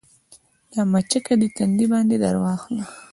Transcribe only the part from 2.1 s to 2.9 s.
درواخله